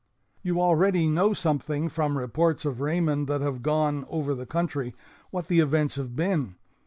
[0.41, 4.95] "You already know something, from reports of Raymond that have gone over the country,
[5.29, 6.55] what the events have been.